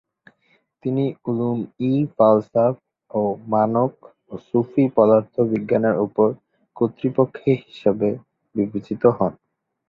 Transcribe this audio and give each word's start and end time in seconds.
তিনি 0.83 1.05
উলুম-ই-ফালসাফ 1.25 2.75
ও 3.11 3.21
মানক 3.47 3.93
ও 4.31 4.45
সুফি 4.47 4.83
পদার্থবিজ্ঞানের 4.97 5.95
উপর 6.05 6.27
কর্তৃপক্ষ 6.75 7.35
হিসাবে 7.63 8.09
বিবেচিত 8.55 9.03
হন। 9.17 9.33